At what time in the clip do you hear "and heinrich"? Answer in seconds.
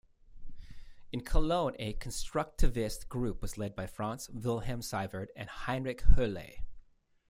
5.35-6.01